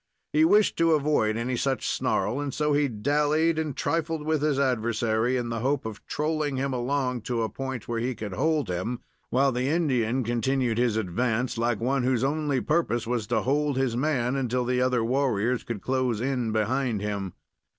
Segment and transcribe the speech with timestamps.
[0.33, 4.57] He wished to avoid any such snarl, and so he dallied and trifled with his
[4.59, 8.67] adversary in the hope of trolling him along to a point where he could hold
[8.67, 13.77] him, while the Indian continued his advance like one whose only purpose was to hold
[13.77, 17.33] his man until the other warriors could close in behind him.